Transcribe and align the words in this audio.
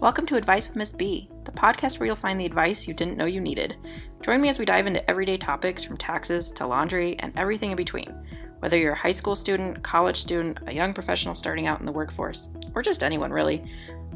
Welcome 0.00 0.26
to 0.26 0.36
Advice 0.36 0.66
with 0.66 0.76
Miss 0.76 0.92
B, 0.92 1.30
the 1.44 1.52
podcast 1.52 1.98
where 1.98 2.06
you'll 2.06 2.16
find 2.16 2.38
the 2.38 2.44
advice 2.44 2.86
you 2.86 2.92
didn't 2.92 3.16
know 3.16 3.24
you 3.26 3.40
needed. 3.40 3.76
Join 4.22 4.40
me 4.42 4.48
as 4.48 4.58
we 4.58 4.64
dive 4.64 4.86
into 4.88 5.08
everyday 5.08 5.38
topics 5.38 5.84
from 5.84 5.96
taxes 5.96 6.50
to 6.52 6.66
laundry 6.66 7.16
and 7.20 7.32
everything 7.38 7.70
in 7.70 7.76
between. 7.76 8.12
Whether 8.58 8.76
you're 8.76 8.92
a 8.92 8.98
high 8.98 9.12
school 9.12 9.36
student, 9.36 9.82
college 9.82 10.20
student, 10.20 10.58
a 10.66 10.74
young 10.74 10.94
professional 10.94 11.36
starting 11.36 11.68
out 11.68 11.78
in 11.80 11.86
the 11.86 11.92
workforce, 11.92 12.48
or 12.74 12.82
just 12.82 13.04
anyone 13.04 13.30
really, 13.30 13.64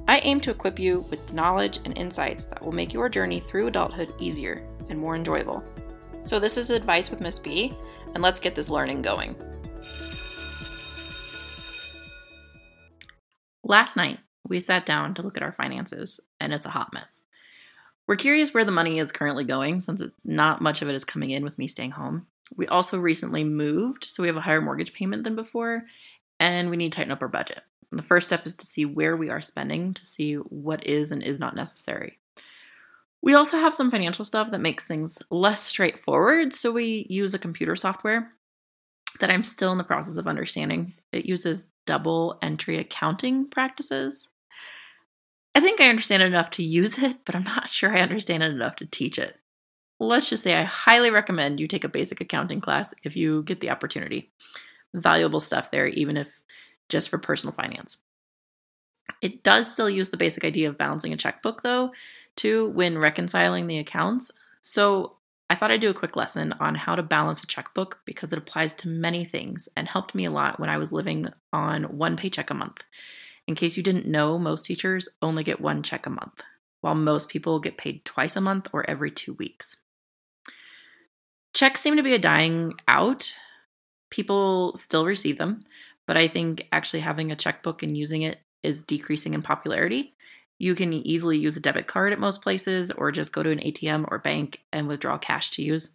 I 0.09 0.19
aim 0.19 0.41
to 0.41 0.51
equip 0.51 0.79
you 0.81 1.07
with 1.11 1.27
the 1.29 1.35
knowledge 1.35 1.79
and 1.85 1.97
insights 1.97 2.47
that 2.47 2.63
will 2.63 2.73
make 2.73 2.93
your 2.93 3.09
journey 3.09 3.41
through 3.41 3.69
adulthood 3.69 4.13
easier 4.19 4.69
and 4.91 4.99
more 4.99 5.15
enjoyable. 5.15 5.63
So, 6.21 6.41
this 6.41 6.57
is 6.57 6.71
Advice 6.71 7.09
with 7.09 7.21
Miss 7.21 7.39
B, 7.39 7.75
and 8.15 8.23
let's 8.23 8.41
get 8.41 8.57
this 8.57 8.69
learning 8.69 9.03
going. 9.03 9.37
Last 13.63 13.97
night, 13.97 14.19
we 14.49 14.61
sat 14.61 14.87
down 14.87 15.15
to 15.15 15.23
look 15.23 15.37
at 15.37 15.43
our 15.43 15.53
finances, 15.53 16.21
and 16.41 16.53
it's 16.53 16.67
a 16.67 16.71
hot 16.71 16.93
mess. 16.93 17.23
We're 18.07 18.17
curious 18.17 18.55
where 18.55 18.65
the 18.65 18.73
money 18.73 18.99
is 18.99 19.13
currently 19.13 19.45
going 19.45 19.81
since 19.81 20.03
not 20.25 20.63
much 20.63 20.81
of 20.81 20.89
it 20.89 20.95
is 20.95 21.05
coming 21.05 21.31
in 21.31 21.45
with 21.45 21.59
me 21.59 21.67
staying 21.67 21.91
home. 21.91 22.27
We 22.57 22.67
also 22.67 22.99
recently 22.99 23.45
moved, 23.45 24.05
so 24.05 24.23
we 24.23 24.29
have 24.29 24.37
a 24.37 24.41
higher 24.41 24.63
mortgage 24.63 24.95
payment 24.95 25.25
than 25.25 25.37
before, 25.37 25.85
and 26.41 26.71
we 26.71 26.77
need 26.77 26.93
to 26.93 26.97
tighten 26.97 27.13
up 27.13 27.23
our 27.23 27.29
budget. 27.29 27.61
And 27.91 27.99
the 27.99 28.05
first 28.05 28.27
step 28.27 28.47
is 28.47 28.55
to 28.55 28.67
see 28.67 28.85
where 28.85 29.17
we 29.17 29.31
are 29.31 29.41
spending 29.41 29.95
to 29.95 30.07
see 30.07 30.35
what 30.35 30.87
is 30.87 31.13
and 31.13 31.23
is 31.23 31.39
not 31.39 31.55
necessary. 31.55 32.19
We 33.21 33.35
also 33.35 33.59
have 33.59 33.75
some 33.75 33.91
financial 33.91 34.25
stuff 34.25 34.51
that 34.53 34.61
makes 34.61 34.87
things 34.87 35.19
less 35.31 35.61
straightforward, 35.61 36.53
so 36.53 36.73
we 36.73 37.07
use 37.11 37.35
a 37.35 37.39
computer 37.39 37.77
software 37.77 38.33
that 39.21 39.31
I'm 39.31 39.45
still 39.45 39.73
in 39.73 39.79
the 39.79 39.85
process 39.85 40.17
of 40.17 40.29
understanding. 40.29 40.95
It 41.13 41.27
uses 41.27 41.71
double 41.87 42.39
entry 42.43 42.79
accounting 42.79 43.49
practices. 43.49 44.29
I 45.55 45.61
think 45.61 45.81
I 45.81 45.89
understand 45.89 46.23
enough 46.23 46.51
to 46.53 46.63
use 46.63 46.99
it, 46.99 47.25
but 47.25 47.35
I'm 47.35 47.45
not 47.45 47.69
sure 47.69 47.97
I 47.97 48.01
understand 48.01 48.43
it 48.43 48.53
enough 48.53 48.77
to 48.77 48.87
teach 48.87 49.19
it. 49.19 49.37
Let's 50.01 50.31
just 50.31 50.45
say 50.45 50.55
I 50.55 50.63
highly 50.63 51.11
recommend 51.11 51.61
you 51.61 51.67
take 51.67 51.85
a 51.85 51.89
basic 51.89 52.21
accounting 52.21 52.61
class 52.61 52.95
if 53.03 53.17
you 53.17 53.43
get 53.43 53.61
the 53.61 53.71
opportunity. 53.71 54.31
Valuable 54.95 55.41
stuff 55.41 55.71
there, 55.71 55.87
even 55.87 56.17
if 56.17 56.41
just 56.89 57.09
for 57.09 57.19
personal 57.19 57.53
finance. 57.53 57.97
It 59.21 59.43
does 59.43 59.71
still 59.73 59.91
use 59.91 60.11
the 60.11 60.17
basic 60.17 60.45
idea 60.45 60.69
of 60.69 60.79
balancing 60.79 61.13
a 61.13 61.17
checkbook, 61.17 61.63
though, 61.63 61.93
too, 62.37 62.69
when 62.71 62.99
reconciling 62.99 63.67
the 63.67 63.79
accounts. 63.79 64.31
So 64.61 65.17
I 65.51 65.55
thought 65.55 65.71
I'd 65.71 65.81
do 65.81 65.91
a 65.91 65.95
quick 65.95 66.15
lesson 66.15 66.53
on 66.61 66.75
how 66.75 66.95
to 66.95 67.03
balance 67.03 67.43
a 67.43 67.47
checkbook 67.47 68.01
because 68.05 68.33
it 68.33 68.39
applies 68.39 68.75
to 68.75 68.89
many 68.89 69.25
things 69.25 69.69
and 69.77 69.89
helped 69.89 70.15
me 70.15 70.27
a 70.27 70.31
lot 70.31 70.61
when 70.61 70.69
I 70.69 70.77
was 70.79 70.93
living 70.93 71.29
on 71.53 71.85
one 71.85 72.17
paycheck 72.17 72.51
a 72.51 72.55
month. 72.55 72.85
In 73.49 73.55
case 73.55 73.79
you 73.79 73.83
didn't 73.83 74.07
know, 74.07 74.39
most 74.39 74.67
teachers 74.67 75.09
only 75.23 75.43
get 75.43 75.59
one 75.59 75.83
check 75.83 76.05
a 76.05 76.11
month, 76.11 76.43
while 76.83 76.95
most 76.95 77.31
people 77.31 77.59
get 77.61 77.79
paid 77.79 78.05
twice 78.05 78.37
a 78.37 78.43
month 78.43 78.69
or 78.75 78.89
every 78.89 79.11
two 79.11 79.33
weeks. 79.33 79.79
Checks 81.55 81.81
seem 81.81 81.97
to 81.97 82.03
be 82.03 82.13
a 82.13 82.19
dying 82.19 82.75
out. 82.87 83.35
People 84.11 84.77
still 84.77 85.07
receive 85.07 85.39
them, 85.39 85.65
but 86.07 86.19
I 86.19 86.29
think 86.29 86.69
actually 86.73 87.01
having 87.01 87.33
a 87.33 87.37
checkbook 87.37 87.83
and 87.83 87.97
using 87.97 88.21
it 88.21 88.39
is 88.63 88.83
decreasing 88.83 89.33
in 89.33 89.41
popularity. 89.41 90.15
You 90.59 90.75
can 90.75 90.93
easily 90.93 91.39
use 91.39 91.57
a 91.57 91.61
debit 91.61 91.87
card 91.87 92.13
at 92.13 92.21
most 92.21 92.43
places 92.43 92.91
or 92.91 93.11
just 93.13 93.33
go 93.33 93.43
to 93.43 93.51
an 93.51 93.61
ATM 93.61 94.05
or 94.11 94.19
bank 94.19 94.61
and 94.75 94.89
withdraw 94.89 95.17
cash 95.17 95.53
to 95.53 95.63
use. 95.63 95.91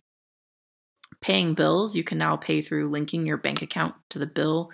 Paying 1.22 1.54
bills, 1.54 1.96
you 1.96 2.04
can 2.04 2.18
now 2.18 2.36
pay 2.36 2.64
through 2.64 2.90
linking 2.90 3.28
your 3.28 3.38
bank 3.38 3.62
account 3.62 3.94
to 4.10 4.18
the 4.18 4.26
bill 4.26 4.72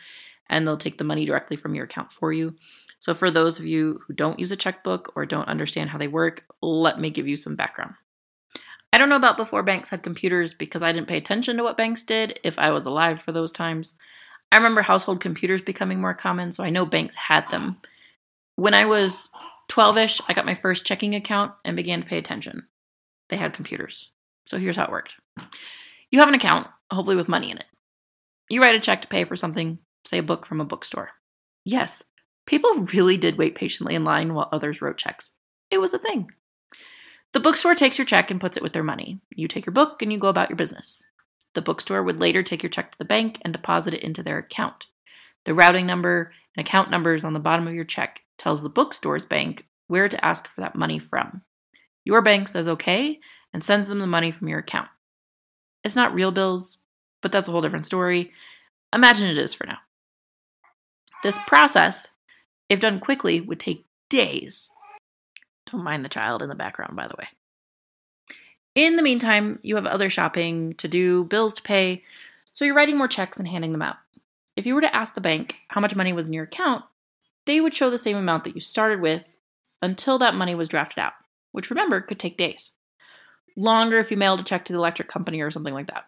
and 0.49 0.65
they'll 0.65 0.77
take 0.77 0.97
the 0.97 1.03
money 1.03 1.25
directly 1.25 1.57
from 1.57 1.75
your 1.75 1.85
account 1.85 2.11
for 2.11 2.31
you. 2.33 2.55
So, 2.99 3.13
for 3.13 3.31
those 3.31 3.59
of 3.59 3.65
you 3.65 4.01
who 4.05 4.13
don't 4.13 4.39
use 4.39 4.51
a 4.51 4.57
checkbook 4.57 5.13
or 5.15 5.25
don't 5.25 5.47
understand 5.47 5.89
how 5.89 5.97
they 5.97 6.07
work, 6.07 6.43
let 6.61 6.99
me 6.99 7.09
give 7.09 7.27
you 7.27 7.35
some 7.35 7.55
background. 7.55 7.95
I 8.91 8.97
don't 8.97 9.09
know 9.09 9.15
about 9.15 9.37
before 9.37 9.63
banks 9.63 9.89
had 9.89 10.03
computers 10.03 10.53
because 10.53 10.83
I 10.83 10.91
didn't 10.91 11.07
pay 11.07 11.17
attention 11.17 11.57
to 11.57 11.63
what 11.63 11.77
banks 11.77 12.03
did 12.03 12.39
if 12.43 12.59
I 12.59 12.71
was 12.71 12.85
alive 12.85 13.21
for 13.21 13.31
those 13.31 13.51
times. 13.51 13.95
I 14.51 14.57
remember 14.57 14.81
household 14.81 15.21
computers 15.21 15.61
becoming 15.61 16.01
more 16.01 16.15
common, 16.15 16.51
so 16.51 16.63
I 16.63 16.71
know 16.71 16.85
banks 16.85 17.15
had 17.15 17.47
them. 17.47 17.77
When 18.55 18.73
I 18.73 18.85
was 18.85 19.29
12 19.69 19.97
ish, 19.97 20.21
I 20.27 20.33
got 20.33 20.45
my 20.45 20.55
first 20.55 20.85
checking 20.85 21.15
account 21.15 21.53
and 21.63 21.77
began 21.77 22.01
to 22.01 22.07
pay 22.07 22.17
attention. 22.17 22.67
They 23.29 23.37
had 23.37 23.53
computers. 23.53 24.11
So 24.45 24.57
here's 24.57 24.75
how 24.75 24.85
it 24.85 24.91
worked 24.91 25.15
you 26.11 26.19
have 26.19 26.27
an 26.27 26.35
account, 26.35 26.67
hopefully 26.91 27.15
with 27.15 27.29
money 27.29 27.51
in 27.51 27.57
it. 27.57 27.65
You 28.49 28.61
write 28.61 28.75
a 28.75 28.79
check 28.79 29.03
to 29.03 29.07
pay 29.07 29.23
for 29.23 29.35
something, 29.35 29.77
say 30.05 30.17
a 30.17 30.23
book 30.23 30.45
from 30.45 30.61
a 30.61 30.65
bookstore. 30.65 31.11
Yes, 31.65 32.03
people 32.45 32.87
really 32.93 33.17
did 33.17 33.37
wait 33.37 33.55
patiently 33.55 33.95
in 33.95 34.03
line 34.03 34.33
while 34.33 34.49
others 34.51 34.81
wrote 34.81 34.97
checks. 34.97 35.33
It 35.71 35.79
was 35.79 35.93
a 35.93 35.99
thing. 35.99 36.31
The 37.33 37.39
bookstore 37.39 37.75
takes 37.75 37.97
your 37.97 38.05
check 38.05 38.31
and 38.31 38.41
puts 38.41 38.57
it 38.57 38.63
with 38.63 38.73
their 38.73 38.83
money. 38.83 39.19
You 39.35 39.47
take 39.47 39.65
your 39.65 39.73
book 39.73 40.01
and 40.01 40.11
you 40.11 40.17
go 40.17 40.29
about 40.29 40.49
your 40.49 40.55
business. 40.55 41.05
The 41.53 41.61
bookstore 41.61 42.03
would 42.03 42.19
later 42.19 42.41
take 42.41 42.63
your 42.63 42.69
check 42.69 42.91
to 42.91 42.97
the 42.97 43.05
bank 43.05 43.39
and 43.43 43.53
deposit 43.53 43.93
it 43.93 44.03
into 44.03 44.23
their 44.23 44.39
account. 44.39 44.87
The 45.45 45.53
routing 45.53 45.85
number 45.85 46.33
and 46.55 46.65
account 46.65 46.89
numbers 46.89 47.23
on 47.23 47.33
the 47.33 47.39
bottom 47.39 47.67
of 47.67 47.75
your 47.75 47.85
check 47.85 48.21
tells 48.37 48.63
the 48.63 48.69
bookstore's 48.69 49.25
bank 49.25 49.67
where 49.87 50.09
to 50.09 50.25
ask 50.25 50.47
for 50.47 50.61
that 50.61 50.75
money 50.75 50.99
from. 50.99 51.43
Your 52.03 52.21
bank 52.21 52.47
says 52.47 52.67
okay 52.67 53.19
and 53.53 53.63
sends 53.63 53.87
them 53.87 53.99
the 53.99 54.07
money 54.07 54.31
from 54.31 54.47
your 54.47 54.59
account. 54.59 54.89
It's 55.83 55.95
not 55.95 56.13
real 56.13 56.31
bills, 56.31 56.79
but 57.21 57.31
that's 57.31 57.47
a 57.47 57.51
whole 57.51 57.61
different 57.61 57.85
story. 57.85 58.31
Imagine 58.93 59.27
it 59.27 59.37
is 59.37 59.53
for 59.53 59.67
now. 59.67 59.77
This 61.23 61.39
process, 61.47 62.09
if 62.69 62.79
done 62.79 62.99
quickly, 62.99 63.41
would 63.41 63.59
take 63.59 63.85
days. 64.09 64.69
Don't 65.69 65.83
mind 65.83 66.03
the 66.03 66.09
child 66.09 66.41
in 66.41 66.49
the 66.49 66.55
background, 66.55 66.95
by 66.95 67.07
the 67.07 67.15
way. 67.17 67.27
In 68.75 68.95
the 68.95 69.03
meantime, 69.03 69.59
you 69.61 69.75
have 69.75 69.85
other 69.85 70.09
shopping 70.09 70.73
to 70.75 70.87
do, 70.87 71.25
bills 71.25 71.53
to 71.55 71.61
pay, 71.61 72.03
so 72.53 72.65
you're 72.65 72.75
writing 72.75 72.97
more 72.97 73.07
checks 73.07 73.37
and 73.37 73.47
handing 73.47 73.71
them 73.71 73.81
out. 73.81 73.97
If 74.55 74.65
you 74.65 74.75
were 74.75 74.81
to 74.81 74.95
ask 74.95 75.15
the 75.15 75.21
bank 75.21 75.57
how 75.69 75.81
much 75.81 75.95
money 75.95 76.13
was 76.13 76.27
in 76.27 76.33
your 76.33 76.45
account, 76.45 76.85
they 77.45 77.59
would 77.59 77.73
show 77.73 77.89
the 77.89 77.97
same 77.97 78.17
amount 78.17 78.43
that 78.43 78.55
you 78.55 78.61
started 78.61 79.01
with 79.01 79.35
until 79.81 80.17
that 80.19 80.35
money 80.35 80.55
was 80.55 80.69
drafted 80.69 80.99
out, 80.99 81.13
which 81.51 81.69
remember 81.69 82.01
could 82.01 82.19
take 82.19 82.37
days. 82.37 82.73
Longer 83.55 83.99
if 83.99 84.11
you 84.11 84.17
mailed 84.17 84.39
a 84.39 84.43
check 84.43 84.65
to 84.65 84.73
the 84.73 84.79
electric 84.79 85.07
company 85.07 85.41
or 85.41 85.51
something 85.51 85.73
like 85.73 85.87
that. 85.87 86.05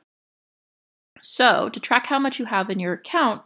So, 1.22 1.70
to 1.70 1.80
track 1.80 2.08
how 2.08 2.20
much 2.20 2.40
you 2.40 2.46
have 2.46 2.70
in 2.70 2.80
your 2.80 2.94
account, 2.94 3.44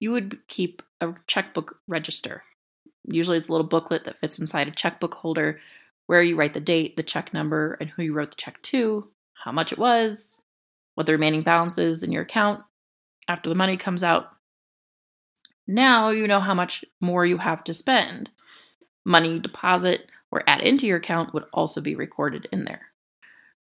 you 0.00 0.10
would 0.10 0.38
keep 0.48 0.82
a 1.00 1.14
checkbook 1.26 1.78
register. 1.86 2.42
Usually, 3.04 3.36
it's 3.36 3.48
a 3.48 3.52
little 3.52 3.66
booklet 3.66 4.04
that 4.04 4.18
fits 4.18 4.38
inside 4.38 4.66
a 4.66 4.72
checkbook 4.72 5.14
holder 5.14 5.60
where 6.06 6.22
you 6.22 6.34
write 6.34 6.54
the 6.54 6.60
date, 6.60 6.96
the 6.96 7.02
check 7.02 7.32
number, 7.32 7.76
and 7.80 7.88
who 7.90 8.02
you 8.02 8.12
wrote 8.12 8.30
the 8.30 8.36
check 8.36 8.60
to, 8.62 9.08
how 9.34 9.52
much 9.52 9.72
it 9.72 9.78
was, 9.78 10.40
what 10.96 11.06
the 11.06 11.12
remaining 11.12 11.42
balance 11.42 11.78
is 11.78 12.02
in 12.02 12.10
your 12.10 12.22
account 12.22 12.64
after 13.28 13.48
the 13.48 13.54
money 13.54 13.76
comes 13.76 14.02
out. 14.02 14.28
Now 15.66 16.10
you 16.10 16.26
know 16.26 16.40
how 16.40 16.54
much 16.54 16.84
more 17.00 17.24
you 17.24 17.36
have 17.36 17.62
to 17.64 17.74
spend. 17.74 18.30
Money 19.04 19.38
deposit 19.38 20.10
or 20.32 20.42
add 20.46 20.60
into 20.60 20.86
your 20.86 20.98
account 20.98 21.32
would 21.32 21.44
also 21.52 21.80
be 21.80 21.94
recorded 21.94 22.48
in 22.50 22.64
there. 22.64 22.88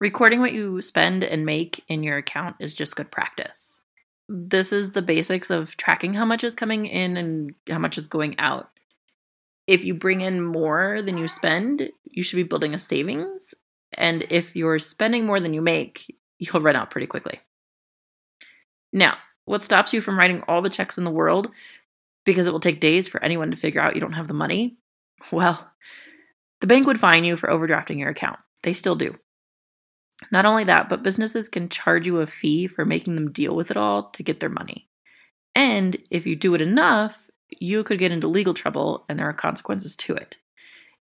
Recording 0.00 0.40
what 0.40 0.52
you 0.52 0.80
spend 0.80 1.22
and 1.22 1.44
make 1.44 1.84
in 1.88 2.02
your 2.02 2.16
account 2.16 2.56
is 2.60 2.74
just 2.74 2.96
good 2.96 3.10
practice. 3.10 3.80
This 4.28 4.72
is 4.72 4.92
the 4.92 5.02
basics 5.02 5.50
of 5.50 5.76
tracking 5.76 6.14
how 6.14 6.24
much 6.24 6.44
is 6.44 6.54
coming 6.54 6.86
in 6.86 7.16
and 7.16 7.54
how 7.68 7.78
much 7.78 7.96
is 7.96 8.06
going 8.06 8.38
out. 8.38 8.70
If 9.66 9.84
you 9.84 9.94
bring 9.94 10.20
in 10.20 10.42
more 10.42 11.02
than 11.02 11.16
you 11.16 11.28
spend, 11.28 11.90
you 12.04 12.22
should 12.22 12.36
be 12.36 12.42
building 12.42 12.74
a 12.74 12.78
savings. 12.78 13.54
And 13.92 14.26
if 14.30 14.54
you're 14.54 14.78
spending 14.78 15.24
more 15.24 15.40
than 15.40 15.54
you 15.54 15.62
make, 15.62 16.14
you'll 16.38 16.62
run 16.62 16.76
out 16.76 16.90
pretty 16.90 17.06
quickly. 17.06 17.40
Now, 18.92 19.16
what 19.44 19.62
stops 19.62 19.92
you 19.92 20.00
from 20.00 20.18
writing 20.18 20.42
all 20.46 20.62
the 20.62 20.70
checks 20.70 20.98
in 20.98 21.04
the 21.04 21.10
world 21.10 21.50
because 22.24 22.46
it 22.46 22.52
will 22.52 22.60
take 22.60 22.80
days 22.80 23.08
for 23.08 23.22
anyone 23.22 23.50
to 23.50 23.56
figure 23.56 23.80
out 23.80 23.94
you 23.94 24.00
don't 24.00 24.12
have 24.12 24.28
the 24.28 24.34
money? 24.34 24.76
Well, 25.32 25.68
the 26.60 26.66
bank 26.66 26.86
would 26.86 27.00
fine 27.00 27.24
you 27.24 27.36
for 27.36 27.48
overdrafting 27.48 27.98
your 27.98 28.10
account. 28.10 28.38
They 28.62 28.72
still 28.72 28.96
do. 28.96 29.16
Not 30.30 30.46
only 30.46 30.64
that, 30.64 30.88
but 30.88 31.02
businesses 31.02 31.48
can 31.48 31.68
charge 31.68 32.06
you 32.06 32.18
a 32.18 32.26
fee 32.26 32.66
for 32.66 32.84
making 32.84 33.14
them 33.14 33.30
deal 33.30 33.54
with 33.54 33.70
it 33.70 33.76
all 33.76 34.10
to 34.10 34.22
get 34.22 34.40
their 34.40 34.48
money. 34.48 34.88
And 35.54 35.96
if 36.10 36.26
you 36.26 36.36
do 36.36 36.54
it 36.54 36.60
enough, 36.60 37.28
you 37.50 37.82
could 37.84 37.98
get 37.98 38.12
into 38.12 38.28
legal 38.28 38.54
trouble 38.54 39.04
and 39.08 39.18
there 39.18 39.28
are 39.28 39.32
consequences 39.32 39.96
to 39.96 40.14
it. 40.14 40.36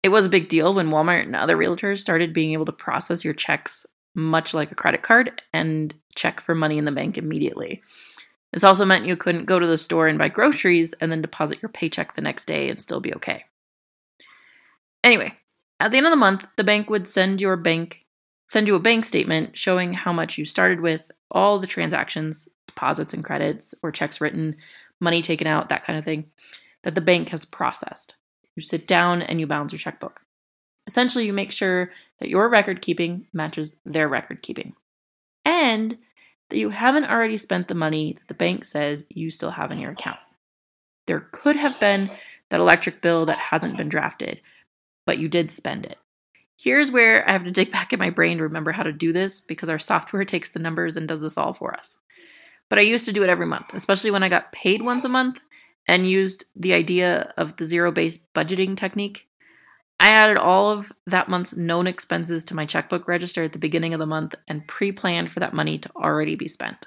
It 0.02 0.08
was 0.08 0.26
a 0.26 0.30
big 0.30 0.48
deal 0.48 0.72
when 0.72 0.88
Walmart 0.88 1.22
and 1.24 1.36
other 1.36 1.56
realtors 1.56 1.98
started 1.98 2.32
being 2.32 2.52
able 2.52 2.64
to 2.64 2.72
process 2.72 3.24
your 3.24 3.34
checks 3.34 3.84
much 4.14 4.54
like 4.54 4.72
a 4.72 4.76
credit 4.76 5.02
card 5.02 5.42
and 5.52 5.94
check 6.14 6.40
for 6.40 6.54
money 6.54 6.78
in 6.78 6.84
the 6.84 6.92
bank 6.92 7.18
immediately. 7.18 7.82
This 8.52 8.64
also 8.64 8.84
meant 8.84 9.06
you 9.06 9.16
couldn't 9.16 9.44
go 9.44 9.58
to 9.58 9.66
the 9.66 9.78
store 9.78 10.08
and 10.08 10.18
buy 10.18 10.28
groceries 10.28 10.94
and 10.94 11.12
then 11.12 11.22
deposit 11.22 11.62
your 11.62 11.68
paycheck 11.68 12.14
the 12.14 12.22
next 12.22 12.46
day 12.46 12.68
and 12.68 12.80
still 12.80 13.00
be 13.00 13.14
okay. 13.14 13.44
Anyway, 15.04 15.34
at 15.78 15.92
the 15.92 15.98
end 15.98 16.06
of 16.06 16.10
the 16.10 16.16
month, 16.16 16.46
the 16.56 16.64
bank 16.64 16.90
would 16.90 17.06
send 17.06 17.40
your 17.40 17.56
bank 17.56 17.99
send 18.50 18.66
you 18.66 18.74
a 18.74 18.80
bank 18.80 19.04
statement 19.04 19.56
showing 19.56 19.92
how 19.92 20.12
much 20.12 20.36
you 20.36 20.44
started 20.44 20.80
with, 20.80 21.08
all 21.30 21.60
the 21.60 21.68
transactions, 21.68 22.48
deposits 22.66 23.14
and 23.14 23.22
credits 23.22 23.76
or 23.80 23.92
checks 23.92 24.20
written, 24.20 24.56
money 25.00 25.22
taken 25.22 25.46
out, 25.46 25.68
that 25.68 25.84
kind 25.84 25.96
of 25.96 26.04
thing 26.04 26.26
that 26.82 26.96
the 26.96 27.00
bank 27.00 27.28
has 27.28 27.44
processed. 27.44 28.16
You 28.56 28.62
sit 28.62 28.88
down 28.88 29.22
and 29.22 29.38
you 29.38 29.46
balance 29.46 29.72
your 29.72 29.78
checkbook. 29.78 30.22
Essentially, 30.88 31.26
you 31.26 31.32
make 31.32 31.52
sure 31.52 31.92
that 32.18 32.28
your 32.28 32.48
record 32.48 32.82
keeping 32.82 33.28
matches 33.32 33.76
their 33.84 34.08
record 34.08 34.42
keeping 34.42 34.74
and 35.44 35.96
that 36.48 36.58
you 36.58 36.70
haven't 36.70 37.08
already 37.08 37.36
spent 37.36 37.68
the 37.68 37.74
money 37.76 38.14
that 38.14 38.26
the 38.26 38.34
bank 38.34 38.64
says 38.64 39.06
you 39.10 39.30
still 39.30 39.52
have 39.52 39.70
in 39.70 39.78
your 39.78 39.92
account. 39.92 40.18
There 41.06 41.20
could 41.30 41.54
have 41.54 41.78
been 41.78 42.10
that 42.48 42.58
electric 42.58 43.00
bill 43.00 43.26
that 43.26 43.38
hasn't 43.38 43.76
been 43.76 43.88
drafted, 43.88 44.40
but 45.06 45.18
you 45.18 45.28
did 45.28 45.52
spend 45.52 45.86
it. 45.86 45.98
Here's 46.62 46.90
where 46.90 47.26
I 47.26 47.32
have 47.32 47.44
to 47.44 47.50
dig 47.50 47.72
back 47.72 47.94
in 47.94 47.98
my 47.98 48.10
brain 48.10 48.36
to 48.36 48.42
remember 48.42 48.70
how 48.70 48.82
to 48.82 48.92
do 48.92 49.14
this 49.14 49.40
because 49.40 49.70
our 49.70 49.78
software 49.78 50.26
takes 50.26 50.50
the 50.50 50.58
numbers 50.58 50.98
and 50.98 51.08
does 51.08 51.22
this 51.22 51.38
all 51.38 51.54
for 51.54 51.72
us. 51.72 51.96
But 52.68 52.78
I 52.78 52.82
used 52.82 53.06
to 53.06 53.14
do 53.14 53.22
it 53.22 53.30
every 53.30 53.46
month, 53.46 53.72
especially 53.72 54.10
when 54.10 54.22
I 54.22 54.28
got 54.28 54.52
paid 54.52 54.82
once 54.82 55.04
a 55.04 55.08
month 55.08 55.40
and 55.88 56.10
used 56.10 56.44
the 56.54 56.74
idea 56.74 57.32
of 57.38 57.56
the 57.56 57.64
zero 57.64 57.90
based 57.90 58.30
budgeting 58.34 58.76
technique. 58.76 59.26
I 59.98 60.10
added 60.10 60.36
all 60.36 60.70
of 60.70 60.92
that 61.06 61.30
month's 61.30 61.56
known 61.56 61.86
expenses 61.86 62.44
to 62.44 62.54
my 62.54 62.66
checkbook 62.66 63.08
register 63.08 63.44
at 63.44 63.54
the 63.54 63.58
beginning 63.58 63.94
of 63.94 63.98
the 63.98 64.04
month 64.04 64.34
and 64.46 64.66
pre 64.66 64.92
planned 64.92 65.30
for 65.30 65.40
that 65.40 65.54
money 65.54 65.78
to 65.78 65.90
already 65.96 66.36
be 66.36 66.46
spent. 66.46 66.86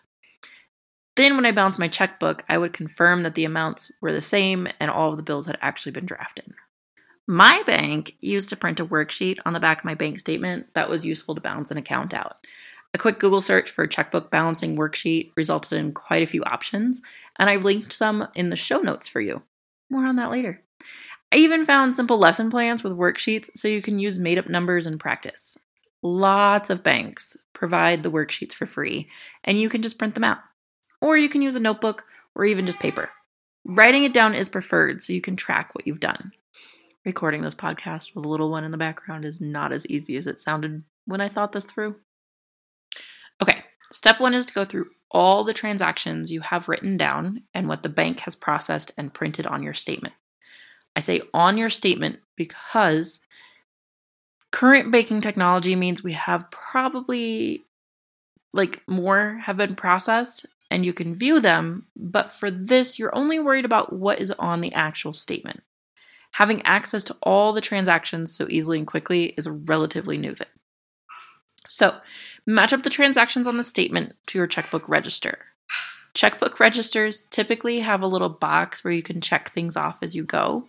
Then, 1.16 1.36
when 1.36 1.48
I 1.48 1.52
balanced 1.52 1.80
my 1.80 1.88
checkbook, 1.88 2.44
I 2.48 2.60
would 2.60 2.74
confirm 2.74 3.24
that 3.24 3.34
the 3.34 3.46
amounts 3.46 3.92
were 4.02 4.12
the 4.12 4.22
same 4.22 4.68
and 4.80 4.92
all 4.92 5.10
of 5.10 5.18
the 5.18 5.24
bills 5.24 5.48
had 5.48 5.58
actually 5.62 5.94
been 5.94 6.06
drafted. 6.06 6.54
My 7.28 7.64
bank 7.66 8.16
used 8.20 8.50
to 8.50 8.58
print 8.58 8.82
a 8.82 8.86
worksheet 8.86 9.40
on 9.46 9.54
the 9.54 9.60
back 9.60 9.80
of 9.80 9.86
my 9.86 9.96
bank 9.96 10.20
statement 10.20 10.68
that 10.74 10.90
was 10.90 11.06
useful 11.06 11.36
to 11.36 11.42
balance 11.42 11.72
an 11.72 11.78
account 11.78 12.14
out. 12.14 12.46
A 12.94 12.98
quick 12.98 13.18
Google 13.18 13.40
search 13.40 13.70
for 13.72 13.88
checkbook 13.88 14.30
balancing 14.30 14.76
worksheet 14.78 15.32
resulted 15.38 15.80
in 15.80 15.94
quite 15.94 16.22
a 16.22 16.28
few 16.28 16.44
options, 16.44 17.02
and 17.40 17.50
I've 17.50 17.64
linked 17.64 17.94
some 17.94 18.28
in 18.36 18.50
the 18.50 18.56
show 18.58 18.80
notes 18.80 19.08
for 19.08 19.22
you. 19.22 19.42
More 19.90 20.06
on 20.06 20.18
that 20.18 20.32
later. 20.32 20.62
I 21.34 21.38
even 21.38 21.66
found 21.66 21.96
simple 21.96 22.20
lesson 22.20 22.52
plans 22.52 22.84
with 22.84 22.94
worksheets 22.94 23.50
so 23.56 23.68
you 23.68 23.82
can 23.82 24.00
use 24.00 24.20
made 24.20 24.38
up 24.38 24.50
numbers 24.50 24.86
in 24.86 25.00
practice. 25.00 25.58
Lots 26.02 26.70
of 26.70 26.84
banks 26.84 27.38
provide 27.54 28.04
the 28.04 28.12
worksheets 28.12 28.54
for 28.54 28.66
free, 28.66 29.10
and 29.46 29.60
you 29.60 29.70
can 29.70 29.82
just 29.82 29.98
print 29.98 30.14
them 30.14 30.26
out. 30.26 30.40
Or 31.02 31.18
you 31.18 31.30
can 31.30 31.42
use 31.42 31.56
a 31.56 31.62
notebook 31.62 32.04
or 32.36 32.44
even 32.44 32.66
just 32.66 32.82
paper. 32.82 33.10
Writing 33.64 34.04
it 34.04 34.14
down 34.14 34.36
is 34.36 34.50
preferred 34.50 35.02
so 35.02 35.14
you 35.14 35.22
can 35.22 35.38
track 35.38 35.74
what 35.74 35.88
you've 35.88 36.02
done. 36.02 36.34
Recording 37.06 37.42
this 37.42 37.56
podcast 37.56 38.16
with 38.16 38.24
a 38.24 38.30
little 38.30 38.50
one 38.50 38.64
in 38.64 38.72
the 38.72 38.78
background 38.78 39.26
is 39.26 39.42
not 39.42 39.74
as 39.74 39.86
easy 39.88 40.16
as 40.16 40.26
it 40.26 40.40
sounded 40.40 40.84
when 41.06 41.20
I 41.20 41.28
thought 41.28 41.52
this 41.52 41.66
through. 41.66 41.98
Okay, 43.42 43.62
step 43.92 44.22
one 44.22 44.34
is 44.34 44.46
to 44.46 44.54
go 44.54 44.64
through 44.64 44.90
all 45.12 45.44
the 45.44 45.54
transactions 45.54 46.32
you 46.32 46.40
have 46.40 46.70
written 46.70 46.96
down 46.96 47.44
and 47.54 47.68
what 47.68 47.84
the 47.84 47.90
bank 47.90 48.22
has 48.22 48.38
processed 48.38 48.94
and 48.98 49.14
printed 49.14 49.46
on 49.46 49.64
your 49.64 49.74
statement. 49.74 50.14
I 50.96 51.02
say 51.02 51.24
on 51.34 51.58
your 51.58 51.70
statement 51.70 52.20
because 52.38 53.20
current 54.52 54.90
banking 54.90 55.20
technology 55.20 55.76
means 55.76 56.04
we 56.04 56.14
have 56.14 56.50
probably 56.52 57.66
like 58.54 58.82
more 58.88 59.42
have 59.44 59.58
been 59.58 59.76
processed 59.76 60.46
and 60.72 60.86
you 60.86 60.94
can 60.94 61.14
view 61.14 61.42
them, 61.42 61.86
but 61.98 62.34
for 62.34 62.50
this, 62.50 62.98
you're 62.98 63.16
only 63.16 63.40
worried 63.40 63.66
about 63.66 63.92
what 63.92 64.20
is 64.20 64.32
on 64.32 64.62
the 64.62 64.72
actual 64.72 65.14
statement. 65.14 65.64
Having 66.34 66.64
access 66.64 67.04
to 67.06 67.18
all 67.24 67.54
the 67.54 67.62
transactions 67.62 68.36
so 68.36 68.48
easily 68.50 68.78
and 68.78 68.88
quickly 68.88 69.34
is 69.38 69.48
a 69.48 69.52
relatively 69.52 70.18
new 70.18 70.36
thing. 70.36 70.48
So, 71.68 71.96
match 72.46 72.74
up 72.74 72.84
the 72.84 72.90
transactions 72.90 73.48
on 73.48 73.58
the 73.58 73.64
statement 73.64 74.14
to 74.28 74.38
your 74.38 74.48
checkbook 74.48 74.88
register. 74.90 75.40
Checkbook 76.14 76.60
registers 76.60 77.22
typically 77.30 77.80
have 77.80 78.02
a 78.02 78.08
little 78.08 78.30
box 78.30 78.84
where 78.84 78.94
you 78.94 79.02
can 79.02 79.22
check 79.22 79.50
things 79.50 79.76
off 79.76 80.00
as 80.02 80.16
you 80.16 80.24
go. 80.24 80.68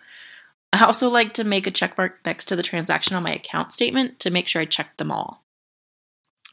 I 0.73 0.85
also 0.85 1.09
like 1.09 1.35
to 1.35 1.45
make 1.45 1.67
a 1.67 1.71
checkmark 1.71 2.13
next 2.25 2.47
to 2.47 2.57
the 2.57 2.63
transaction 2.63 3.17
on 3.17 3.23
my 3.23 3.35
account 3.35 3.73
statement 3.73 4.21
to 4.21 4.31
make 4.31 4.49
sure 4.49 4.63
I 4.63 4.67
checked 4.67 4.99
them 4.99 5.11
all. 5.11 5.45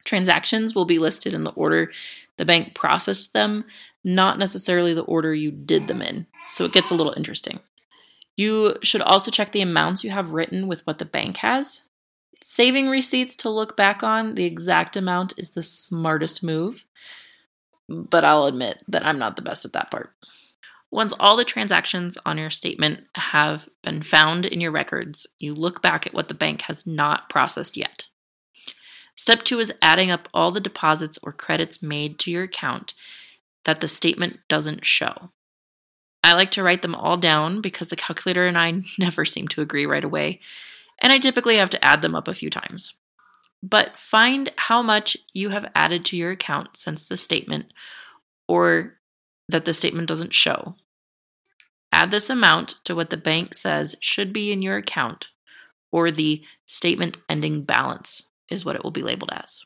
Transactions 0.03 0.73
will 0.73 0.85
be 0.85 0.99
listed 0.99 1.33
in 1.33 1.43
the 1.43 1.51
order 1.51 1.91
the 2.37 2.45
bank 2.45 2.73
processed 2.73 3.33
them, 3.33 3.65
not 4.03 4.39
necessarily 4.39 4.95
the 4.95 5.03
order 5.03 5.31
you 5.31 5.51
did 5.51 5.87
them 5.87 6.01
in, 6.01 6.25
so 6.47 6.65
it 6.65 6.73
gets 6.73 6.89
a 6.89 6.95
little 6.95 7.13
interesting. 7.15 7.59
You 8.36 8.78
should 8.81 9.01
also 9.01 9.31
check 9.31 9.51
the 9.51 9.62
amounts 9.62 10.04
you 10.04 10.10
have 10.12 10.31
written 10.31 10.68
with 10.68 10.86
what 10.88 10.98
the 10.98 11.06
bank 11.06 11.38
has. 11.38 11.83
Saving 12.44 12.88
receipts 12.88 13.36
to 13.38 13.50
look 13.50 13.78
back 13.78 14.01
on 14.01 14.36
the 14.36 14.45
exact 14.45 14.95
amount 14.95 15.33
is 15.38 15.51
the 15.51 15.62
smartest 15.62 16.44
move, 16.44 16.86
but 17.88 18.24
I'll 18.24 18.45
admit 18.45 18.80
that 18.88 19.06
I'm 19.06 19.19
not 19.19 19.36
the 19.36 19.44
best 19.44 19.66
at 19.66 19.74
that 19.74 19.92
part. 19.92 20.13
Once 20.89 21.13
all 21.19 21.38
the 21.38 21.45
transactions 21.45 22.18
on 22.25 22.38
your 22.38 22.50
statement 22.50 23.06
have 23.16 23.69
been 23.83 24.04
found 24.04 24.45
in 24.45 24.60
your 24.60 24.72
records, 24.72 25.25
you 25.39 25.54
look 25.54 25.81
back 25.81 26.06
at 26.06 26.13
what 26.13 26.28
the 26.28 26.33
bank 26.33 26.63
has 26.63 26.86
not 26.86 27.30
processed 27.30 27.78
yet. 27.78 28.06
Step 29.16 29.44
two 29.44 29.60
is 29.60 29.74
adding 29.81 30.10
up 30.10 30.28
all 30.33 30.51
the 30.51 30.60
deposits 30.60 31.19
or 31.22 31.31
credits 31.31 31.83
made 31.83 32.18
to 32.19 32.31
your 32.31 32.44
account 32.44 32.94
that 33.66 33.80
the 33.81 33.88
statement 33.88 34.39
doesn't 34.50 34.86
show. 34.86 35.31
I 36.23 36.33
like 36.33 36.51
to 36.51 36.63
write 36.63 36.81
them 36.81 36.95
all 36.95 37.18
down 37.18 37.62
because 37.62 37.88
the 37.88 37.95
calculator 37.95 38.45
and 38.45 38.57
I 38.57 38.83
never 39.00 39.25
seem 39.25 39.47
to 39.50 39.62
agree 39.62 39.85
right 39.85 40.03
away, 40.03 40.41
and 41.00 41.12
I 41.12 41.19
typically 41.19 41.57
have 41.57 41.71
to 41.71 41.85
add 41.85 42.01
them 42.01 42.15
up 42.15 42.27
a 42.27 42.35
few 42.35 42.50
times. 42.50 42.94
But 43.63 43.97
find 43.97 44.51
how 44.56 44.81
much 44.81 45.18
you 45.33 45.50
have 45.50 45.71
added 45.75 46.06
to 46.06 46.18
your 46.18 46.31
account 46.31 46.77
since 46.77 47.07
the 47.07 47.18
statement 47.18 47.73
or 48.47 48.97
that 49.50 49.65
the 49.65 49.73
statement 49.73 50.07
doesn't 50.07 50.33
show. 50.33 50.75
Add 51.91 52.09
this 52.09 52.29
amount 52.29 52.75
to 52.85 52.95
what 52.95 53.09
the 53.09 53.18
bank 53.18 53.53
says 53.53 53.95
should 54.00 54.33
be 54.33 54.51
in 54.51 54.62
your 54.62 54.77
account 54.77 55.27
or 55.91 56.09
the 56.09 56.44
statement 56.65 57.18
ending 57.29 57.63
balance 57.63 58.23
is 58.50 58.65
what 58.65 58.75
it 58.75 58.83
will 58.83 58.91
be 58.91 59.03
labeled 59.03 59.31
as. 59.33 59.62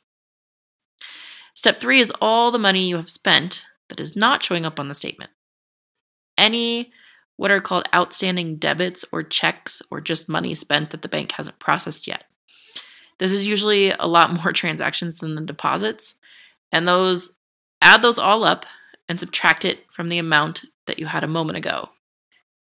Step 1.54 1.80
three 1.80 2.02
is 2.02 2.12
all 2.20 2.52
the 2.52 2.58
money 2.58 2.88
you 2.90 2.96
have 2.98 3.10
spent 3.10 3.64
that 3.90 4.00
is 4.00 4.16
not 4.16 4.44
showing 4.44 4.66
up 4.66 4.80
on 4.80 4.90
the 4.90 4.96
statement. 4.96 5.32
Any 6.38 6.92
what 7.38 7.52
are 7.52 7.62
called 7.62 7.88
outstanding 7.94 8.58
debits 8.58 9.04
or 9.12 9.24
checks 9.24 9.82
or 9.92 10.00
just 10.00 10.30
money 10.30 10.56
spent 10.56 10.92
that 10.92 11.02
the 11.02 11.10
bank 11.10 11.32
hasn't 11.34 11.60
processed 11.60 12.08
yet. 12.08 12.24
This 13.18 13.32
is 13.32 13.48
usually 13.48 13.92
a 13.92 14.08
lot 14.08 14.34
more 14.44 14.54
transactions 14.54 15.20
than 15.20 15.36
the 15.36 15.42
deposits, 15.42 16.16
and 16.72 16.88
those 16.88 17.32
add 17.82 18.02
those 18.02 18.18
all 18.18 18.44
up 18.44 18.66
and 19.08 19.20
subtract 19.20 19.66
it 19.66 19.80
from 19.92 20.10
the 20.10 20.18
amount 20.18 20.66
that 20.88 21.00
you 21.00 21.06
had 21.06 21.24
a 21.24 21.28
moment 21.28 21.58
ago. 21.58 21.90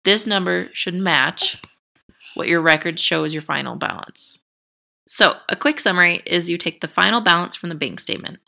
This 0.05 0.27
number 0.27 0.69
should 0.73 0.95
match 0.95 1.61
what 2.35 2.49
your 2.49 2.61
records 2.61 3.03
show 3.03 3.25
as 3.25 3.35
your 3.35 3.43
final 3.43 3.75
balance. 3.75 4.39
So, 5.07 5.35
a 5.49 5.57
quick 5.57 5.81
summary 5.81 6.23
is 6.27 6.51
you 6.51 6.59
take 6.59 6.81
the 6.81 6.89
final 6.89 7.21
balance 7.21 7.57
from 7.57 7.71
the 7.71 7.75
bank 7.75 7.99
statement, 7.99 8.39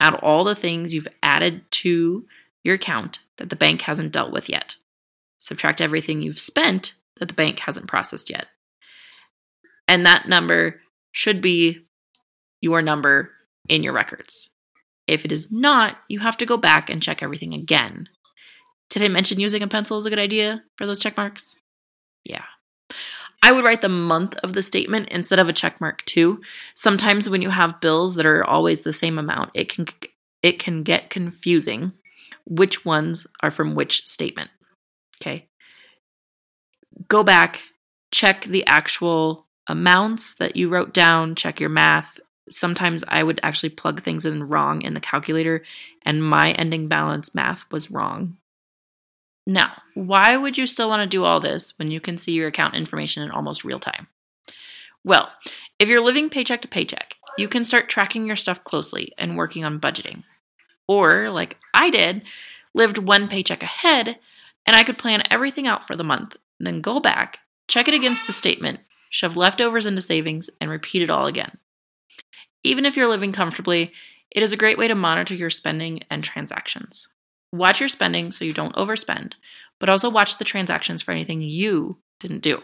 add 0.00 0.14
all 0.14 0.44
the 0.44 0.54
things 0.54 0.92
you've 0.92 1.08
added 1.22 1.62
to 1.70 2.26
your 2.62 2.74
account 2.74 3.20
that 3.38 3.50
the 3.50 3.56
bank 3.56 3.82
hasn't 3.82 4.12
dealt 4.12 4.32
with 4.32 4.48
yet, 4.48 4.76
subtract 5.38 5.80
everything 5.80 6.22
you've 6.22 6.40
spent 6.40 6.94
that 7.18 7.28
the 7.28 7.34
bank 7.34 7.60
hasn't 7.60 7.88
processed 7.88 8.30
yet. 8.30 8.46
And 9.86 10.04
that 10.04 10.28
number 10.28 10.80
should 11.12 11.40
be 11.40 11.86
your 12.60 12.82
number 12.82 13.30
in 13.68 13.82
your 13.82 13.92
records. 13.92 14.50
If 15.06 15.24
it 15.24 15.32
is 15.32 15.50
not, 15.50 15.96
you 16.08 16.20
have 16.20 16.36
to 16.38 16.46
go 16.46 16.56
back 16.56 16.90
and 16.90 17.02
check 17.02 17.22
everything 17.22 17.54
again. 17.54 18.08
Did 18.90 19.02
I 19.02 19.08
mention 19.08 19.40
using 19.40 19.62
a 19.62 19.68
pencil 19.68 19.96
is 19.98 20.06
a 20.06 20.10
good 20.10 20.18
idea 20.18 20.62
for 20.76 20.86
those 20.86 20.98
check 20.98 21.16
marks? 21.16 21.56
Yeah. 22.24 22.44
I 23.42 23.52
would 23.52 23.64
write 23.64 23.82
the 23.82 23.88
month 23.88 24.34
of 24.42 24.52
the 24.52 24.62
statement 24.62 25.08
instead 25.10 25.38
of 25.38 25.48
a 25.48 25.52
check 25.52 25.80
mark 25.80 26.04
too. 26.04 26.42
Sometimes 26.74 27.28
when 27.28 27.42
you 27.42 27.50
have 27.50 27.80
bills 27.80 28.16
that 28.16 28.26
are 28.26 28.44
always 28.44 28.82
the 28.82 28.92
same 28.92 29.18
amount, 29.18 29.50
it 29.54 29.68
can 29.68 29.86
it 30.42 30.58
can 30.58 30.82
get 30.82 31.10
confusing 31.10 31.92
which 32.48 32.84
ones 32.84 33.26
are 33.42 33.50
from 33.50 33.74
which 33.74 34.06
statement. 34.06 34.50
Okay. 35.20 35.48
Go 37.08 37.22
back, 37.22 37.62
check 38.10 38.44
the 38.44 38.66
actual 38.66 39.46
amounts 39.66 40.34
that 40.34 40.56
you 40.56 40.68
wrote 40.68 40.94
down, 40.94 41.34
check 41.34 41.60
your 41.60 41.70
math. 41.70 42.18
Sometimes 42.50 43.04
I 43.06 43.22
would 43.22 43.40
actually 43.42 43.70
plug 43.70 44.00
things 44.00 44.24
in 44.24 44.48
wrong 44.48 44.82
in 44.82 44.94
the 44.94 45.00
calculator, 45.00 45.62
and 46.04 46.24
my 46.24 46.52
ending 46.52 46.88
balance 46.88 47.34
math 47.34 47.70
was 47.70 47.90
wrong. 47.90 48.38
Now, 49.46 49.72
why 49.94 50.36
would 50.36 50.58
you 50.58 50.66
still 50.66 50.88
want 50.88 51.02
to 51.02 51.08
do 51.08 51.24
all 51.24 51.40
this 51.40 51.78
when 51.78 51.90
you 51.90 52.00
can 52.00 52.18
see 52.18 52.32
your 52.32 52.48
account 52.48 52.74
information 52.74 53.22
in 53.22 53.30
almost 53.30 53.64
real 53.64 53.80
time? 53.80 54.06
Well, 55.04 55.30
if 55.78 55.88
you're 55.88 56.00
living 56.00 56.28
paycheck 56.28 56.62
to 56.62 56.68
paycheck, 56.68 57.14
you 57.36 57.48
can 57.48 57.64
start 57.64 57.88
tracking 57.88 58.26
your 58.26 58.36
stuff 58.36 58.64
closely 58.64 59.12
and 59.16 59.36
working 59.36 59.64
on 59.64 59.80
budgeting. 59.80 60.24
Or, 60.88 61.30
like 61.30 61.58
I 61.74 61.90
did, 61.90 62.22
lived 62.74 62.98
one 62.98 63.28
paycheck 63.28 63.62
ahead 63.62 64.18
and 64.66 64.76
I 64.76 64.82
could 64.82 64.98
plan 64.98 65.22
everything 65.30 65.66
out 65.66 65.86
for 65.86 65.96
the 65.96 66.04
month, 66.04 66.36
then 66.58 66.80
go 66.80 67.00
back, 67.00 67.38
check 67.68 67.88
it 67.88 67.94
against 67.94 68.26
the 68.26 68.32
statement, 68.32 68.80
shove 69.10 69.36
leftovers 69.36 69.86
into 69.86 70.02
savings, 70.02 70.50
and 70.60 70.70
repeat 70.70 71.02
it 71.02 71.10
all 71.10 71.26
again. 71.26 71.56
Even 72.64 72.84
if 72.84 72.96
you're 72.96 73.08
living 73.08 73.32
comfortably, 73.32 73.92
it 74.30 74.42
is 74.42 74.52
a 74.52 74.56
great 74.58 74.76
way 74.76 74.88
to 74.88 74.94
monitor 74.94 75.34
your 75.34 75.50
spending 75.50 76.00
and 76.10 76.22
transactions. 76.22 77.06
Watch 77.52 77.80
your 77.80 77.88
spending 77.88 78.30
so 78.30 78.44
you 78.44 78.52
don't 78.52 78.76
overspend, 78.76 79.34
but 79.80 79.88
also 79.88 80.10
watch 80.10 80.36
the 80.36 80.44
transactions 80.44 81.00
for 81.00 81.12
anything 81.12 81.40
you 81.40 81.98
didn't 82.20 82.40
do. 82.40 82.62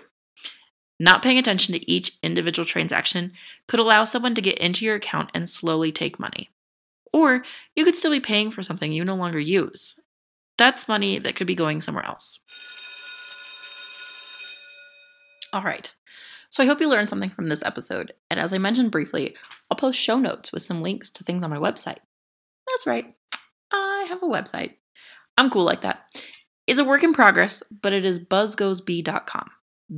Not 1.00 1.22
paying 1.22 1.38
attention 1.38 1.72
to 1.72 1.90
each 1.90 2.18
individual 2.22 2.66
transaction 2.66 3.32
could 3.66 3.80
allow 3.80 4.04
someone 4.04 4.34
to 4.34 4.42
get 4.42 4.58
into 4.58 4.84
your 4.84 4.96
account 4.96 5.30
and 5.34 5.48
slowly 5.48 5.90
take 5.90 6.20
money. 6.20 6.50
Or 7.14 7.44
you 7.76 7.84
could 7.84 7.96
still 7.96 8.10
be 8.10 8.18
paying 8.18 8.50
for 8.50 8.64
something 8.64 8.90
you 8.90 9.04
no 9.04 9.14
longer 9.14 9.38
use. 9.38 9.94
That's 10.58 10.88
money 10.88 11.20
that 11.20 11.36
could 11.36 11.46
be 11.46 11.54
going 11.54 11.80
somewhere 11.80 12.04
else. 12.04 12.40
All 15.52 15.62
right. 15.62 15.88
So 16.50 16.64
I 16.64 16.66
hope 16.66 16.80
you 16.80 16.88
learned 16.88 17.08
something 17.08 17.30
from 17.30 17.48
this 17.48 17.62
episode. 17.62 18.14
And 18.30 18.40
as 18.40 18.52
I 18.52 18.58
mentioned 18.58 18.90
briefly, 18.90 19.36
I'll 19.70 19.76
post 19.76 20.00
show 20.00 20.18
notes 20.18 20.50
with 20.50 20.62
some 20.62 20.82
links 20.82 21.08
to 21.12 21.22
things 21.22 21.44
on 21.44 21.50
my 21.50 21.56
website. 21.56 21.98
That's 22.66 22.84
right. 22.84 23.14
I 23.70 24.06
have 24.08 24.24
a 24.24 24.26
website. 24.26 24.74
I'm 25.38 25.50
cool 25.50 25.64
like 25.64 25.82
that. 25.82 26.00
It's 26.66 26.80
a 26.80 26.84
work 26.84 27.04
in 27.04 27.12
progress, 27.12 27.62
but 27.80 27.92
it 27.92 28.04
is 28.04 28.18
buzzgoesb.com. 28.18 29.50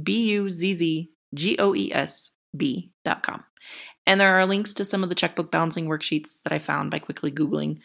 B 0.03 0.33
U 0.33 0.51
Z 0.51 0.75
Z 0.75 1.11
G 1.35 1.57
O 1.59 1.75
E 1.75 1.91
S 1.95 2.33
B.com. 2.55 3.45
And 4.07 4.21
there 4.21 4.39
are 4.39 4.47
links 4.47 4.73
to 4.75 4.85
some 4.85 5.03
of 5.03 5.09
the 5.09 5.15
checkbook 5.15 5.51
balancing 5.51 5.87
worksheets 5.87 6.43
that 6.43 6.53
I 6.53 6.59
found 6.59 6.91
by 6.91 6.99
quickly 7.01 7.33
Googling. 7.33 7.81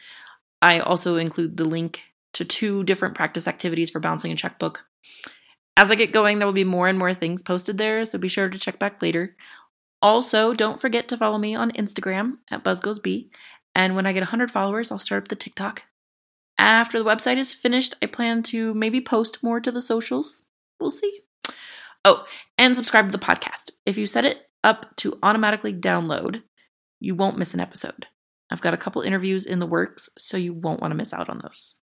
I 0.62 0.80
also 0.80 1.16
include 1.16 1.58
the 1.58 1.66
link 1.66 2.04
to 2.34 2.46
two 2.46 2.84
different 2.84 3.16
practice 3.16 3.48
activities 3.48 3.90
for 3.90 4.00
balancing 4.00 4.32
a 4.32 4.36
checkbook. 4.36 4.86
As 5.76 5.90
I 5.90 5.96
get 5.96 6.12
going, 6.12 6.40
there 6.40 6.46
will 6.46 6.54
be 6.54 6.64
more 6.64 6.88
and 6.88 7.00
more 7.00 7.14
things 7.14 7.42
posted 7.42 7.78
there, 7.78 8.06
so 8.06 8.20
be 8.20 8.28
sure 8.28 8.50
to 8.50 8.60
check 8.60 8.78
back 8.78 9.02
later. 9.02 9.36
Also, 10.02 10.54
don't 10.54 10.80
forget 10.80 11.08
to 11.08 11.18
follow 11.18 11.38
me 11.38 11.56
on 11.56 11.72
Instagram 11.72 12.38
at 12.50 12.64
BuzzGoesB. 12.64 13.30
And 13.74 13.96
when 13.96 14.06
I 14.06 14.14
get 14.14 14.22
100 14.22 14.52
followers, 14.52 14.92
I'll 14.92 15.00
start 15.00 15.24
up 15.24 15.28
the 15.30 15.36
TikTok. 15.36 15.84
After 16.58 17.00
the 17.00 17.10
website 17.10 17.38
is 17.38 17.56
finished, 17.56 17.96
I 18.02 18.06
plan 18.06 18.44
to 18.44 18.74
maybe 18.74 19.02
post 19.02 19.44
more 19.44 19.60
to 19.60 19.72
the 19.72 19.82
socials. 19.82 20.44
We'll 20.80 20.92
see. 20.92 21.22
Oh, 22.04 22.26
and 22.58 22.76
subscribe 22.76 23.08
to 23.08 23.12
the 23.12 23.24
podcast. 23.24 23.72
If 23.86 23.98
you 23.98 24.06
said 24.06 24.26
it 24.26 24.51
up 24.64 24.96
to 24.98 25.18
automatically 25.24 25.74
download, 25.74 26.44
you 27.00 27.16
won't 27.16 27.38
miss 27.38 27.54
an 27.54 27.60
episode. 27.60 28.08
I've 28.52 28.62
got 28.62 28.74
a 28.74 28.78
couple 28.78 29.02
interviews 29.02 29.46
in 29.46 29.60
the 29.60 29.66
works, 29.66 30.10
so 30.18 30.38
you 30.38 30.54
won't 30.54 30.82
want 30.82 30.92
to 30.92 30.98
miss 30.98 31.14
out 31.14 31.30
on 31.30 31.40
those. 31.40 31.76